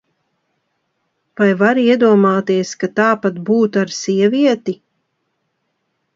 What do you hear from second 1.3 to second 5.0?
Vai vari iedomāties, ka tāpat būtu ar sievieti?